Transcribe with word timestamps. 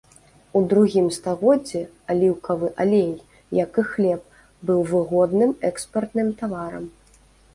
У 0.59 0.59
другім 0.69 1.07
стагоддзі 1.17 1.81
аліўкавы 2.13 2.69
алей, 2.85 3.11
як 3.59 3.71
і 3.83 3.85
хлеб, 3.91 4.21
быў 4.69 4.81
выгодным 4.93 5.51
экспартным 5.69 6.27
таварам. 6.43 6.85